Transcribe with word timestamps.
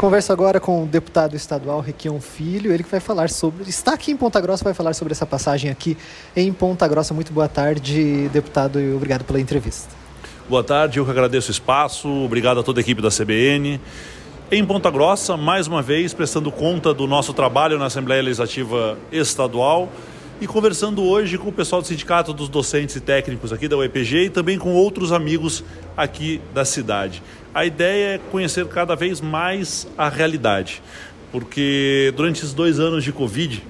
Converso 0.00 0.32
agora 0.32 0.58
com 0.58 0.84
o 0.84 0.86
deputado 0.86 1.36
estadual 1.36 1.78
Requião 1.78 2.22
Filho, 2.22 2.72
ele 2.72 2.82
que 2.82 2.90
vai 2.90 3.00
falar 3.00 3.28
sobre. 3.28 3.68
Está 3.68 3.92
aqui 3.92 4.10
em 4.10 4.16
Ponta 4.16 4.40
Grossa, 4.40 4.64
vai 4.64 4.72
falar 4.72 4.94
sobre 4.94 5.12
essa 5.12 5.26
passagem 5.26 5.70
aqui 5.70 5.94
em 6.34 6.50
Ponta 6.54 6.88
Grossa. 6.88 7.12
Muito 7.12 7.34
boa 7.34 7.50
tarde, 7.50 8.26
deputado, 8.32 8.80
e 8.80 8.94
obrigado 8.94 9.24
pela 9.24 9.38
entrevista. 9.38 9.94
Boa 10.48 10.64
tarde, 10.64 10.98
eu 10.98 11.04
que 11.04 11.10
agradeço 11.10 11.48
o 11.48 11.50
espaço, 11.50 12.08
obrigado 12.08 12.60
a 12.60 12.62
toda 12.62 12.80
a 12.80 12.82
equipe 12.82 13.02
da 13.02 13.10
CBN. 13.10 13.78
Em 14.50 14.64
Ponta 14.64 14.90
Grossa, 14.90 15.36
mais 15.36 15.66
uma 15.66 15.82
vez, 15.82 16.14
prestando 16.14 16.50
conta 16.50 16.94
do 16.94 17.06
nosso 17.06 17.34
trabalho 17.34 17.78
na 17.78 17.84
Assembleia 17.84 18.22
Legislativa 18.22 18.96
Estadual 19.12 19.90
e 20.40 20.46
conversando 20.46 21.04
hoje 21.04 21.36
com 21.36 21.50
o 21.50 21.52
pessoal 21.52 21.82
do 21.82 21.88
Sindicato 21.88 22.32
dos 22.32 22.48
Docentes 22.48 22.96
e 22.96 23.00
Técnicos 23.00 23.52
aqui 23.52 23.68
da 23.68 23.76
UEPG 23.76 24.24
e 24.24 24.30
também 24.30 24.58
com 24.58 24.72
outros 24.72 25.12
amigos 25.12 25.62
aqui 25.94 26.40
da 26.54 26.64
cidade. 26.64 27.22
A 27.52 27.66
ideia 27.66 28.14
é 28.14 28.18
conhecer 28.18 28.66
cada 28.66 28.96
vez 28.96 29.20
mais 29.20 29.86
a 29.98 30.08
realidade, 30.08 30.82
porque 31.30 32.10
durante 32.16 32.38
esses 32.38 32.54
dois 32.54 32.80
anos 32.80 33.04
de 33.04 33.12
Covid, 33.12 33.62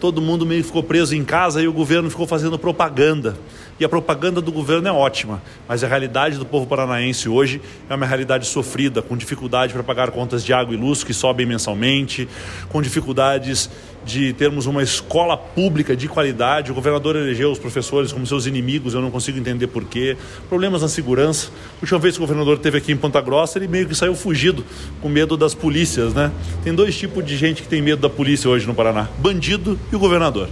todo 0.00 0.20
mundo 0.20 0.44
meio 0.44 0.64
ficou 0.64 0.82
preso 0.82 1.14
em 1.14 1.24
casa 1.24 1.62
e 1.62 1.68
o 1.68 1.72
governo 1.72 2.10
ficou 2.10 2.26
fazendo 2.26 2.58
propaganda 2.58 3.36
e 3.80 3.84
a 3.84 3.88
propaganda 3.88 4.40
do 4.40 4.50
governo 4.50 4.88
é 4.88 4.92
ótima, 4.92 5.40
mas 5.68 5.84
a 5.84 5.86
realidade 5.86 6.36
do 6.36 6.44
povo 6.44 6.66
paranaense 6.66 7.28
hoje 7.28 7.60
é 7.88 7.94
uma 7.94 8.06
realidade 8.06 8.44
sofrida, 8.44 9.00
com 9.00 9.16
dificuldade 9.16 9.72
para 9.72 9.84
pagar 9.84 10.10
contas 10.10 10.44
de 10.44 10.52
água 10.52 10.74
e 10.74 10.76
luz 10.76 11.04
que 11.04 11.14
sobem 11.14 11.46
mensalmente, 11.46 12.28
com 12.68 12.82
dificuldades 12.82 13.70
de 14.08 14.32
termos 14.32 14.64
uma 14.64 14.82
escola 14.82 15.36
pública 15.36 15.94
de 15.94 16.08
qualidade. 16.08 16.72
O 16.72 16.74
governador 16.74 17.14
elegeu 17.14 17.52
os 17.52 17.58
professores 17.58 18.10
como 18.10 18.26
seus 18.26 18.46
inimigos, 18.46 18.94
eu 18.94 19.02
não 19.02 19.10
consigo 19.10 19.38
entender 19.38 19.66
porquê. 19.66 20.16
Problemas 20.48 20.80
na 20.80 20.88
segurança. 20.88 21.50
A 21.76 21.82
última 21.82 21.98
vez 21.98 22.14
que 22.14 22.22
o 22.22 22.26
governador 22.26 22.56
esteve 22.56 22.78
aqui 22.78 22.90
em 22.90 22.96
Ponta 22.96 23.20
Grossa, 23.20 23.58
ele 23.58 23.68
meio 23.68 23.86
que 23.86 23.94
saiu 23.94 24.14
fugido, 24.14 24.64
com 25.02 25.10
medo 25.10 25.36
das 25.36 25.54
polícias, 25.54 26.14
né? 26.14 26.32
Tem 26.64 26.74
dois 26.74 26.96
tipos 26.96 27.22
de 27.22 27.36
gente 27.36 27.60
que 27.60 27.68
tem 27.68 27.82
medo 27.82 28.00
da 28.00 28.08
polícia 28.08 28.48
hoje 28.48 28.66
no 28.66 28.74
Paraná: 28.74 29.08
bandido 29.18 29.78
e 29.92 29.96
o 29.96 29.98
governador. 29.98 30.48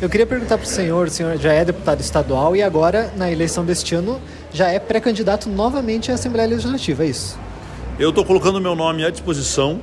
Eu 0.00 0.08
queria 0.08 0.26
perguntar 0.26 0.56
para 0.56 0.64
o 0.64 0.68
senhor, 0.68 1.08
o 1.08 1.10
senhor 1.10 1.36
já 1.38 1.52
é 1.52 1.64
deputado 1.64 2.00
estadual 2.00 2.54
e 2.54 2.62
agora, 2.62 3.12
na 3.16 3.28
eleição 3.28 3.64
deste 3.64 3.96
ano, 3.96 4.20
já 4.52 4.68
é 4.68 4.78
pré-candidato 4.78 5.48
novamente 5.48 6.12
à 6.12 6.14
Assembleia 6.14 6.48
Legislativa, 6.48 7.02
é 7.02 7.08
isso? 7.08 7.36
Eu 7.98 8.10
estou 8.10 8.24
colocando 8.24 8.60
meu 8.60 8.76
nome 8.76 9.04
à 9.04 9.10
disposição 9.10 9.80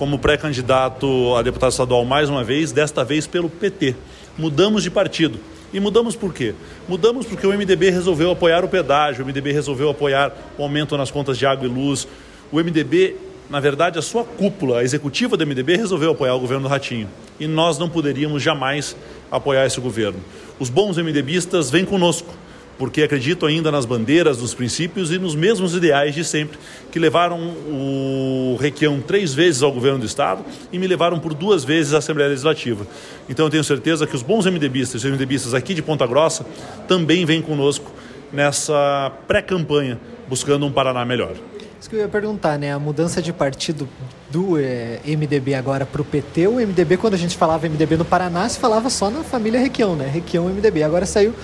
como 0.00 0.18
pré-candidato 0.18 1.36
a 1.36 1.42
deputado 1.42 1.72
estadual 1.72 2.06
mais 2.06 2.30
uma 2.30 2.42
vez, 2.42 2.72
desta 2.72 3.04
vez 3.04 3.26
pelo 3.26 3.50
PT. 3.50 3.94
Mudamos 4.38 4.82
de 4.82 4.90
partido. 4.90 5.38
E 5.74 5.78
mudamos 5.78 6.16
por 6.16 6.32
quê? 6.32 6.54
Mudamos 6.88 7.26
porque 7.26 7.46
o 7.46 7.50
MDB 7.50 7.90
resolveu 7.90 8.30
apoiar 8.30 8.64
o 8.64 8.68
pedágio, 8.68 9.22
o 9.22 9.26
MDB 9.26 9.52
resolveu 9.52 9.90
apoiar 9.90 10.32
o 10.56 10.62
aumento 10.62 10.96
nas 10.96 11.10
contas 11.10 11.36
de 11.36 11.44
água 11.44 11.66
e 11.66 11.68
luz. 11.68 12.08
O 12.50 12.56
MDB, 12.56 13.14
na 13.50 13.60
verdade, 13.60 13.98
a 13.98 14.02
sua 14.02 14.24
cúpula, 14.24 14.78
a 14.78 14.82
executiva 14.82 15.36
do 15.36 15.46
MDB, 15.46 15.76
resolveu 15.76 16.12
apoiar 16.12 16.34
o 16.34 16.40
governo 16.40 16.62
do 16.62 16.70
Ratinho. 16.70 17.06
E 17.38 17.46
nós 17.46 17.76
não 17.76 17.90
poderíamos 17.90 18.42
jamais 18.42 18.96
apoiar 19.30 19.66
esse 19.66 19.80
governo. 19.80 20.20
Os 20.58 20.70
bons 20.70 20.96
MDBistas 20.96 21.70
vêm 21.70 21.84
conosco, 21.84 22.32
porque 22.80 23.02
acreditam 23.02 23.46
ainda 23.46 23.70
nas 23.70 23.84
bandeiras, 23.84 24.38
nos 24.38 24.54
princípios 24.54 25.12
e 25.12 25.18
nos 25.18 25.34
mesmos 25.34 25.74
ideais 25.74 26.14
de 26.14 26.24
sempre, 26.24 26.58
que 26.90 26.98
levaram 26.98 27.38
o 27.38 28.56
Requião 28.58 29.02
três 29.06 29.34
vezes 29.34 29.62
ao 29.62 29.70
governo 29.70 29.98
do 29.98 30.06
Estado 30.06 30.42
e 30.72 30.78
me 30.78 30.86
levaram 30.86 31.20
por 31.20 31.34
duas 31.34 31.62
vezes 31.62 31.92
à 31.92 31.98
Assembleia 31.98 32.30
Legislativa. 32.30 32.86
Então 33.28 33.44
eu 33.44 33.50
tenho 33.50 33.62
certeza 33.62 34.06
que 34.06 34.16
os 34.16 34.22
bons 34.22 34.46
MDBistas 34.46 35.04
e 35.04 35.08
MDBistas 35.08 35.52
aqui 35.52 35.74
de 35.74 35.82
Ponta 35.82 36.06
Grossa 36.06 36.46
também 36.88 37.26
vêm 37.26 37.42
conosco 37.42 37.92
nessa 38.32 39.12
pré-campanha 39.28 40.00
buscando 40.26 40.64
um 40.64 40.72
Paraná 40.72 41.04
melhor. 41.04 41.34
Isso 41.78 41.90
que 41.90 41.96
eu 41.96 42.00
ia 42.00 42.08
perguntar, 42.08 42.58
né? 42.58 42.72
A 42.72 42.78
mudança 42.78 43.20
de 43.20 43.30
partido 43.30 43.86
do 44.30 44.58
eh, 44.58 45.00
MDB 45.04 45.52
agora 45.54 45.84
para 45.84 46.00
o 46.00 46.04
PT. 46.04 46.46
O 46.46 46.54
MDB, 46.54 46.96
quando 46.96 47.14
a 47.14 47.18
gente 47.18 47.36
falava 47.36 47.68
MDB 47.68 47.98
no 47.98 48.04
Paraná, 48.06 48.48
se 48.48 48.58
falava 48.58 48.88
só 48.88 49.10
na 49.10 49.22
família 49.22 49.60
Requião, 49.60 49.96
né? 49.96 50.06
Requião 50.06 50.46
MDB. 50.46 50.82
Agora 50.82 51.04
saiu, 51.04 51.34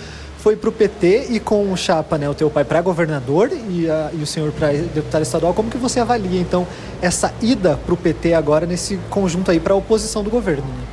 foi 0.47 0.55
para 0.55 0.69
o 0.69 0.73
PT 0.73 1.27
e 1.31 1.41
com 1.41 1.73
o 1.73 1.77
chapa, 1.77 2.17
né? 2.17 2.31
O 2.31 2.35
teu 2.35 2.49
pai 2.49 2.65
para 2.65 2.81
governador 2.81 3.51
e, 3.69 3.91
a, 3.91 4.11
e 4.13 4.23
o 4.23 4.27
senhor 4.29 4.53
para 4.53 4.69
deputado 4.69 5.23
estadual. 5.23 5.53
Como 5.53 5.69
que 5.69 5.77
você 5.77 5.99
avalia, 5.99 6.41
então, 6.41 6.65
essa 7.03 7.35
ida 7.43 7.77
para 7.85 7.93
o 7.93 7.97
PT 7.97 8.33
agora 8.33 8.65
nesse 8.65 8.97
conjunto 9.11 9.51
aí 9.51 9.59
para 9.59 9.75
a 9.75 9.77
oposição 9.77 10.23
do 10.23 10.31
governo? 10.31 10.63
Né? 10.63 10.85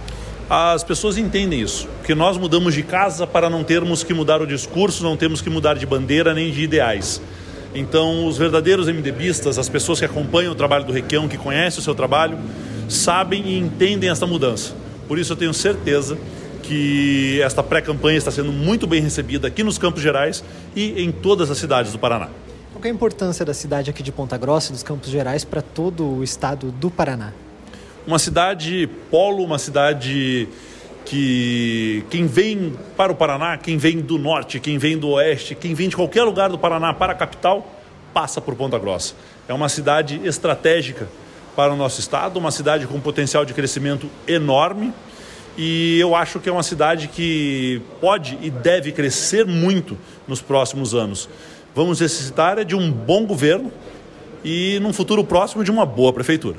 As 0.49 0.83
pessoas 0.83 1.19
entendem 1.19 1.61
isso, 1.61 1.87
que 2.03 2.15
nós 2.15 2.35
mudamos 2.35 2.73
de 2.73 2.81
casa 2.81 3.27
para 3.27 3.47
não 3.47 3.63
termos 3.63 4.03
que 4.03 4.11
mudar 4.11 4.41
o 4.41 4.47
discurso, 4.47 5.03
não 5.03 5.15
temos 5.15 5.39
que 5.39 5.51
mudar 5.51 5.75
de 5.75 5.85
bandeira 5.85 6.33
nem 6.33 6.51
de 6.51 6.63
ideais. 6.63 7.21
Então, 7.75 8.25
os 8.25 8.39
verdadeiros 8.39 8.87
MDBistas, 8.87 9.59
as 9.59 9.69
pessoas 9.69 9.99
que 9.99 10.05
acompanham 10.05 10.51
o 10.51 10.55
trabalho 10.55 10.83
do 10.83 10.91
Requião, 10.91 11.27
que 11.27 11.37
conhecem 11.37 11.79
o 11.79 11.83
seu 11.83 11.93
trabalho, 11.93 12.39
sabem 12.89 13.43
e 13.45 13.59
entendem 13.59 14.09
essa 14.09 14.25
mudança. 14.25 14.73
Por 15.07 15.19
isso, 15.19 15.33
eu 15.33 15.37
tenho 15.37 15.53
certeza 15.53 16.17
que 16.63 17.41
esta 17.41 17.61
pré-campanha 17.61 18.17
está 18.17 18.31
sendo 18.31 18.51
muito 18.51 18.87
bem 18.87 19.01
recebida 19.01 19.47
aqui 19.47 19.63
nos 19.63 19.77
Campos 19.77 20.01
Gerais 20.01 20.43
e 20.75 21.03
em 21.03 21.11
todas 21.11 21.51
as 21.51 21.57
cidades 21.57 21.91
do 21.91 21.99
Paraná. 21.99 22.29
Qual 22.73 22.83
é 22.83 22.87
a 22.87 22.91
importância 22.91 23.45
da 23.45 23.53
cidade 23.53 23.89
aqui 23.89 24.01
de 24.01 24.11
Ponta 24.11 24.37
Grossa 24.37 24.71
e 24.71 24.73
dos 24.73 24.81
Campos 24.81 25.09
Gerais 25.09 25.43
para 25.43 25.61
todo 25.61 26.05
o 26.05 26.23
estado 26.23 26.71
do 26.71 26.89
Paraná? 26.89 27.31
Uma 28.07 28.17
cidade 28.17 28.89
polo, 29.11 29.43
uma 29.43 29.59
cidade 29.59 30.47
que 31.05 32.03
quem 32.09 32.25
vem 32.25 32.73
para 32.97 33.11
o 33.11 33.15
Paraná, 33.15 33.57
quem 33.57 33.77
vem 33.77 33.99
do 33.99 34.17
norte, 34.17 34.59
quem 34.59 34.77
vem 34.77 34.97
do 34.97 35.09
oeste, 35.09 35.53
quem 35.53 35.73
vem 35.73 35.89
de 35.89 35.95
qualquer 35.95 36.23
lugar 36.23 36.49
do 36.49 36.57
Paraná 36.57 36.93
para 36.93 37.11
a 37.11 37.15
capital, 37.15 37.65
passa 38.13 38.41
por 38.41 38.55
Ponta 38.55 38.79
Grossa. 38.79 39.13
É 39.47 39.53
uma 39.53 39.69
cidade 39.69 40.19
estratégica 40.23 41.07
para 41.55 41.73
o 41.73 41.75
nosso 41.75 41.99
estado, 41.99 42.37
uma 42.37 42.51
cidade 42.51 42.87
com 42.87 42.99
potencial 42.99 43.45
de 43.45 43.53
crescimento 43.53 44.09
enorme. 44.27 44.93
E 45.57 45.99
eu 45.99 46.15
acho 46.15 46.39
que 46.39 46.49
é 46.49 46.51
uma 46.51 46.63
cidade 46.63 47.07
que 47.07 47.81
pode 48.01 48.37
e 48.41 48.49
deve 48.49 48.91
crescer 48.91 49.45
muito 49.45 49.97
nos 50.27 50.41
próximos 50.41 50.95
anos. 50.95 51.29
Vamos 51.75 51.99
necessitar 51.99 52.63
de 52.65 52.75
um 52.75 52.91
bom 52.91 53.25
governo 53.25 53.71
e, 54.43 54.79
num 54.81 54.91
futuro 54.91 55.23
próximo, 55.23 55.63
de 55.63 55.71
uma 55.71 55.85
boa 55.85 56.11
prefeitura. 56.11 56.57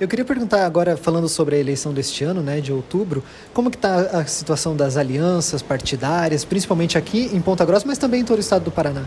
Eu 0.00 0.08
queria 0.08 0.24
perguntar 0.24 0.66
agora, 0.66 0.96
falando 0.96 1.28
sobre 1.28 1.54
a 1.54 1.58
eleição 1.58 1.94
deste 1.94 2.24
ano, 2.24 2.40
né, 2.40 2.60
de 2.60 2.72
outubro, 2.72 3.22
como 3.54 3.70
que 3.70 3.76
está 3.76 4.00
a 4.18 4.26
situação 4.26 4.74
das 4.74 4.96
alianças 4.96 5.62
partidárias, 5.62 6.44
principalmente 6.44 6.98
aqui 6.98 7.30
em 7.32 7.40
Ponta 7.40 7.64
Grossa, 7.64 7.86
mas 7.86 7.98
também 7.98 8.22
em 8.22 8.24
todo 8.24 8.38
o 8.38 8.40
estado 8.40 8.64
do 8.64 8.70
Paraná? 8.70 9.04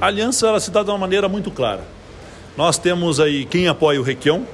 A 0.00 0.06
aliança 0.06 0.46
ela 0.46 0.58
se 0.60 0.70
dá 0.70 0.82
de 0.82 0.90
uma 0.90 0.98
maneira 0.98 1.28
muito 1.28 1.50
clara. 1.50 1.82
Nós 2.56 2.78
temos 2.78 3.20
aí 3.20 3.44
quem 3.44 3.68
apoia 3.68 4.00
o 4.00 4.02
Requião, 4.02 4.46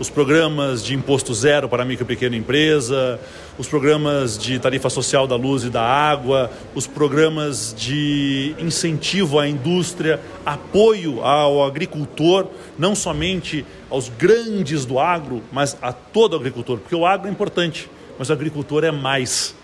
os 0.00 0.08
programas 0.08 0.82
de 0.82 0.94
imposto 0.94 1.34
zero 1.34 1.68
para 1.68 1.82
a 1.82 1.86
micro 1.86 2.04
e 2.04 2.08
pequena 2.08 2.34
empresa, 2.34 3.20
os 3.58 3.68
programas 3.68 4.38
de 4.38 4.58
tarifa 4.58 4.88
social 4.88 5.26
da 5.26 5.36
luz 5.36 5.62
e 5.62 5.68
da 5.68 5.82
água, 5.82 6.50
os 6.74 6.86
programas 6.86 7.74
de 7.76 8.54
incentivo 8.58 9.38
à 9.38 9.46
indústria, 9.46 10.18
apoio 10.44 11.22
ao 11.22 11.62
agricultor, 11.62 12.46
não 12.78 12.94
somente 12.94 13.64
aos 13.90 14.08
grandes 14.08 14.86
do 14.86 14.98
agro, 14.98 15.42
mas 15.52 15.76
a 15.82 15.92
todo 15.92 16.34
agricultor, 16.34 16.78
porque 16.78 16.96
o 16.96 17.04
agro 17.04 17.28
é 17.28 17.30
importante, 17.30 17.90
mas 18.18 18.30
o 18.30 18.32
agricultor 18.32 18.84
é 18.84 18.90
mais. 18.90 19.54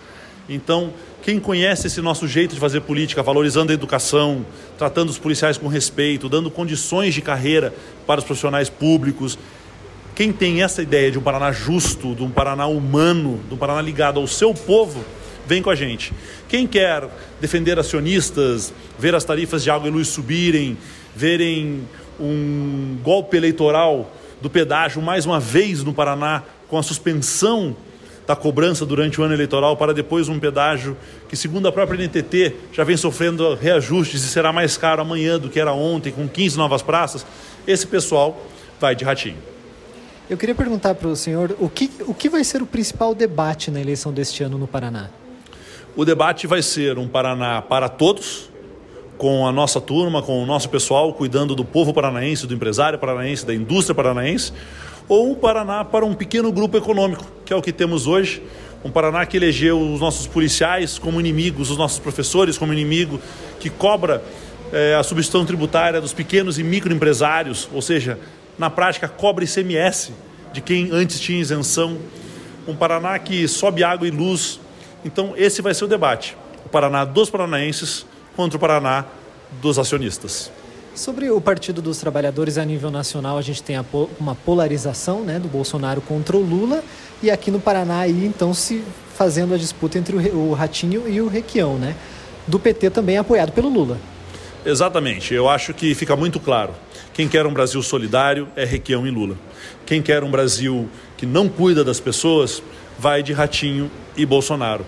Então, 0.49 0.93
quem 1.23 1.41
conhece 1.41 1.87
esse 1.89 2.01
nosso 2.01 2.29
jeito 2.29 2.55
de 2.55 2.61
fazer 2.61 2.83
política, 2.83 3.23
valorizando 3.23 3.73
a 3.73 3.75
educação, 3.75 4.47
tratando 4.79 5.09
os 5.09 5.19
policiais 5.19 5.59
com 5.59 5.67
respeito, 5.67 6.29
dando 6.29 6.51
condições 6.51 7.15
de 7.15 7.23
carreira 7.23 7.75
para 8.07 8.21
os 8.21 8.25
profissionais 8.25 8.71
públicos, 8.71 9.37
quem 10.17 10.33
tem 10.33 10.63
essa 10.63 10.83
ideia 10.83 11.11
de 11.11 11.19
um 11.19 11.23
Paraná 11.23 11.53
justo, 11.53 12.15
de 12.15 12.23
um 12.23 12.31
Paraná 12.31 12.67
humano, 12.67 13.39
de 13.47 13.53
um 13.55 13.57
Paraná 13.59 13.83
ligado 13.83 14.19
ao 14.19 14.27
seu 14.27 14.55
povo, 14.55 15.05
vem 15.47 15.61
com 15.61 15.69
a 15.69 15.75
gente. 15.75 16.11
Quem 16.49 16.67
quer 16.67 17.07
defender 17.39 17.79
acionistas, 17.79 18.73
ver 18.99 19.15
as 19.15 19.25
tarifas 19.25 19.63
de 19.63 19.71
água 19.71 19.89
e 19.89 19.91
luz 19.91 20.09
subirem, 20.09 20.79
verem 21.15 21.83
um 22.19 22.97
golpe 23.03 23.37
eleitoral 23.37 24.11
do 24.41 24.49
pedágio 24.49 25.03
mais 25.03 25.27
uma 25.27 25.39
vez 25.39 25.85
no 25.85 25.93
Paraná, 25.93 26.43
com 26.67 26.79
a 26.79 26.83
suspensão 26.83 27.77
da 28.27 28.35
cobrança 28.35 28.87
durante 28.87 29.21
o 29.21 29.25
ano 29.25 29.35
eleitoral 29.35 29.77
para 29.77 29.93
depois 29.93 30.31
um 30.31 30.39
pedágio 30.39 30.97
que, 31.29 31.37
segundo 31.37 31.69
a 31.69 31.73
própria 31.73 32.03
NTT, 32.03 32.55
já 32.73 32.85
vem 32.85 32.97
sofrendo 32.97 33.55
reajustes 33.55 34.25
e 34.25 34.29
será 34.29 34.51
mais 34.51 34.79
caro 34.79 35.03
amanhã 35.03 35.39
do 35.39 35.51
que 35.51 35.61
era 35.61 35.75
ontem, 35.75 36.11
com 36.11 36.27
15 36.27 36.57
novas 36.57 36.81
praças, 36.81 37.27
esse 37.67 37.87
pessoal 37.87 38.47
vai 38.81 38.97
de 38.97 39.05
ratinho. 39.05 39.56
Eu 40.29 40.37
queria 40.37 40.57
perguntar 40.57 40.97
para 40.97 41.07
o 41.07 41.15
senhor 41.15 41.55
o 41.61 41.69
que, 41.69 41.89
o 42.01 42.13
que 42.13 42.29
vai 42.29 42.43
ser 42.43 42.61
o 42.61 42.67
principal 42.67 43.15
debate 43.15 43.71
na 43.71 43.81
eleição 43.81 44.13
deste 44.13 44.43
ano 44.43 44.59
no 44.59 44.67
Paraná? 44.67 45.09
O 45.95 46.05
debate 46.05 46.49
vai 46.49 46.63
ser 46.63 46.99
um 46.99 47.07
Paraná 47.07 47.63
para 47.63 47.89
todos, 47.89 48.51
com 49.17 49.47
a 49.47 49.53
nossa 49.53 49.81
turma, 49.81 50.21
com 50.21 50.43
o 50.43 50.45
nosso 50.45 50.69
pessoal, 50.69 51.15
cuidando 51.15 51.55
do 51.55 51.65
povo 51.65 51.95
paranaense, 51.95 52.45
do 52.45 52.53
empresário 52.53 52.99
paranaense, 52.99 53.47
da 53.47 53.55
indústria 53.55 53.95
paranaense, 53.95 54.53
ou 55.09 55.31
um 55.31 55.35
Paraná 55.37 55.85
para 55.85 56.05
um 56.05 56.13
pequeno 56.13 56.51
grupo 56.51 56.77
econômico, 56.77 57.25
que 57.45 57.53
é 57.53 57.57
o 57.57 57.63
que 57.63 57.73
temos 57.73 58.09
hoje. 58.09 58.43
Um 58.85 58.91
Paraná 58.91 59.25
que 59.27 59.37
elegeu 59.37 59.81
os 59.81 60.01
nossos 60.01 60.27
policiais 60.27 60.99
como 60.99 61.21
inimigos, 61.21 61.71
os 61.71 61.79
nossos 61.79 62.01
professores 62.01 62.59
como 62.59 62.73
inimigo, 62.73 63.21
que 63.61 63.71
cobra 63.71 64.25
é, 64.73 64.97
a 64.97 65.05
substituição 65.05 65.47
tributária 65.47 66.01
dos 66.01 66.13
pequenos 66.13 66.59
e 66.59 66.65
microempresários, 66.65 67.69
ou 67.73 67.81
seja, 67.81 68.19
na 68.59 68.71
prática 68.71 69.09
cobra 69.09 69.45
ICMS 69.45 70.13
de 70.53 70.61
quem 70.61 70.91
antes 70.91 71.21
tinha 71.21 71.41
isenção. 71.41 71.99
Um 72.67 72.75
Paraná 72.75 73.19
que 73.19 73.47
sobe 73.47 73.85
água 73.85 74.09
e 74.09 74.11
luz. 74.11 74.59
Então, 75.05 75.35
esse 75.37 75.63
vai 75.63 75.75
ser 75.75 75.85
o 75.85 75.89
debate. 75.89 76.37
O 76.65 76.69
Paraná 76.69 77.05
dos 77.05 77.31
paranaenses 77.31 78.07
contra 78.35 78.57
o 78.57 78.61
Paraná 78.61 79.05
dos 79.61 79.79
acionistas. 79.79 80.51
Sobre 80.95 81.31
o 81.31 81.41
Partido 81.41 81.83
dos 81.83 81.99
Trabalhadores 81.99 82.57
a 82.57 82.65
nível 82.65 82.91
nacional, 82.91 83.37
a 83.37 83.43
gente 83.43 83.63
tem 83.63 83.77
uma 84.19 84.35
polarização 84.35 85.21
né, 85.21 85.39
do 85.39 85.47
Bolsonaro 85.47 86.01
contra 86.01 86.37
o 86.37 86.41
Lula 86.41 86.83
e 87.23 87.31
aqui 87.31 87.51
no 87.51 87.61
Paraná 87.61 88.01
aí 88.01 88.25
então 88.25 88.55
se 88.55 88.83
fazendo 89.15 89.55
a 89.55 89.59
disputa 89.59 89.99
entre 89.99 90.17
o 90.17 90.53
Ratinho 90.55 91.07
e 91.07 91.21
o 91.21 91.29
Requião, 91.29 91.77
né? 91.77 91.95
Do 92.47 92.59
PT 92.59 92.91
também 92.91 93.19
apoiado 93.19 93.53
pelo 93.53 93.69
Lula. 93.69 93.99
Exatamente. 94.67 95.33
Eu 95.33 95.49
acho 95.49 95.73
que 95.73 95.95
fica 95.95 96.17
muito 96.17 96.41
claro. 96.41 96.75
Quem 97.15 97.29
quer 97.29 97.47
um 97.47 97.53
Brasil 97.53 97.81
solidário 97.85 98.49
é 98.57 98.65
Requião 98.65 99.07
e 99.07 99.11
Lula. 99.13 99.37
Quem 99.87 100.03
quer 100.03 100.25
um 100.25 100.31
Brasil 100.31 100.89
que 101.17 101.25
não 101.25 101.49
cuida 101.49 101.85
das 101.85 102.01
pessoas 102.01 102.61
vai 102.99 103.23
de 103.23 103.33
Ratinho 103.33 103.89
e 104.17 104.27
Bolsonaro. 104.27 104.85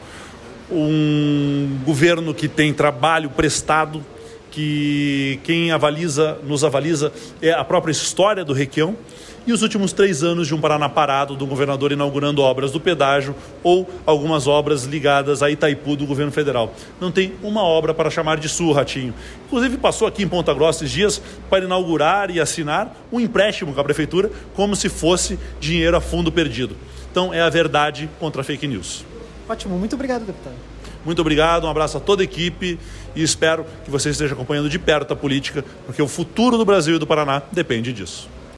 Um 0.68 1.78
governo 1.84 2.34
que 2.34 2.48
tem 2.48 2.74
trabalho 2.74 3.30
prestado 3.30 4.04
que 4.50 5.38
quem 5.44 5.70
avaliza, 5.70 6.38
nos 6.42 6.64
avaliza 6.64 7.12
é 7.40 7.52
a 7.52 7.62
própria 7.62 7.92
história 7.92 8.44
do 8.44 8.52
Requião 8.52 8.96
e 9.46 9.52
os 9.52 9.62
últimos 9.62 9.92
três 9.92 10.22
anos 10.22 10.46
de 10.46 10.54
um 10.54 10.60
Paraná 10.60 10.88
parado, 10.88 11.36
do 11.36 11.46
governador 11.46 11.92
inaugurando 11.92 12.42
obras 12.42 12.70
do 12.70 12.80
pedágio 12.80 13.34
ou 13.62 13.88
algumas 14.04 14.46
obras 14.46 14.84
ligadas 14.84 15.42
a 15.42 15.50
Itaipu 15.50 15.96
do 15.96 16.06
governo 16.06 16.32
federal. 16.32 16.74
Não 17.00 17.10
tem 17.10 17.32
uma 17.42 17.62
obra 17.62 17.94
para 17.94 18.10
chamar 18.10 18.38
de 18.38 18.48
sua, 18.48 18.74
Ratinho. 18.74 19.14
Inclusive 19.46 19.76
passou 19.78 20.06
aqui 20.06 20.22
em 20.22 20.28
Ponta 20.28 20.52
Grossa 20.52 20.84
esses 20.84 20.94
dias 20.94 21.22
para 21.48 21.64
inaugurar 21.64 22.30
e 22.30 22.40
assinar 22.40 22.96
um 23.10 23.20
empréstimo 23.20 23.72
com 23.72 23.80
a 23.80 23.84
prefeitura 23.84 24.30
como 24.54 24.76
se 24.76 24.88
fosse 24.88 25.38
dinheiro 25.60 25.96
a 25.96 26.00
fundo 26.00 26.30
perdido. 26.30 26.76
Então 27.10 27.32
é 27.32 27.40
a 27.40 27.48
verdade 27.48 28.08
contra 28.20 28.42
a 28.42 28.44
fake 28.44 28.66
news. 28.66 29.04
Ótimo, 29.48 29.78
muito 29.78 29.94
obrigado, 29.94 30.24
deputado. 30.24 30.54
Muito 31.04 31.20
obrigado, 31.20 31.64
um 31.64 31.70
abraço 31.70 31.96
a 31.96 32.00
toda 32.00 32.22
a 32.22 32.24
equipe 32.24 32.78
e 33.14 33.22
espero 33.22 33.64
que 33.84 33.90
você 33.90 34.10
esteja 34.10 34.34
acompanhando 34.34 34.68
de 34.68 34.78
perto 34.78 35.12
a 35.12 35.16
política, 35.16 35.64
porque 35.86 36.02
o 36.02 36.08
futuro 36.08 36.58
do 36.58 36.64
Brasil 36.64 36.96
e 36.96 36.98
do 36.98 37.06
Paraná 37.06 37.42
depende 37.50 37.92
disso. 37.92 38.28